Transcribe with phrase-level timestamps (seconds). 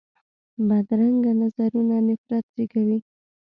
[0.67, 2.99] بدرنګه نظرونه نفرت زېږوي